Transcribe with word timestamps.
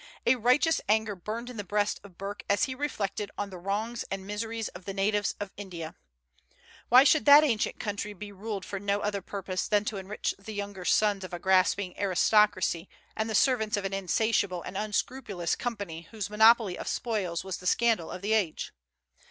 A 0.25 0.35
righteous 0.35 0.81
anger 0.89 1.15
burned 1.15 1.47
in 1.47 1.57
the 1.57 1.63
breast 1.63 1.99
of 2.03 2.17
Burke 2.17 2.43
as 2.49 2.63
he 2.63 2.73
reflected 2.73 3.29
on 3.37 3.51
the 3.51 3.59
wrongs 3.59 4.01
and 4.09 4.25
miseries 4.25 4.67
of 4.69 4.85
the 4.85 4.95
natives 4.95 5.35
of 5.39 5.51
India. 5.57 5.93
Why 6.89 7.03
should 7.03 7.25
that 7.25 7.43
ancient 7.43 7.79
country 7.79 8.13
be 8.13 8.31
ruled 8.31 8.65
for 8.65 8.79
no 8.79 9.01
other 9.01 9.21
purpose 9.21 9.67
than 9.67 9.85
to 9.85 9.97
enrich 9.97 10.33
the 10.39 10.55
younger 10.55 10.85
sons 10.85 11.23
of 11.23 11.33
a 11.33 11.39
grasping 11.39 11.93
aristocracy 11.99 12.89
and 13.15 13.29
the 13.29 13.35
servants 13.35 13.77
of 13.77 13.85
an 13.85 13.93
insatiable 13.93 14.63
and 14.63 14.75
unscrupulous 14.75 15.55
Company 15.55 16.07
whose 16.09 16.31
monopoly 16.31 16.79
of 16.79 16.87
spoils 16.87 17.43
was 17.43 17.57
the 17.57 17.67
scandal 17.67 18.09
of 18.09 18.23
the 18.23 18.33
age? 18.33 18.73